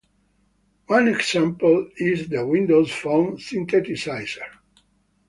One 0.87 1.09
example 1.09 1.87
is 1.95 2.27
the 2.27 2.43
Windows 2.43 2.91
Phone 2.91 3.37
Synthesizer. 3.37 4.49